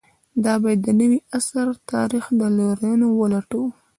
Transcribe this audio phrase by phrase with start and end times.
[0.43, 3.67] دا باید د نوي عصر تاریخي لورینو کې ولټوو.